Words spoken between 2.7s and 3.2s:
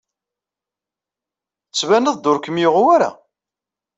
wara.